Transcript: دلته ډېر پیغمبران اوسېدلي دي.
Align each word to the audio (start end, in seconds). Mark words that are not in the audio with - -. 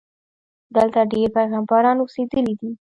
دلته 0.75 0.99
ډېر 1.11 1.27
پیغمبران 1.37 1.97
اوسېدلي 1.99 2.53
دي. 2.61 2.69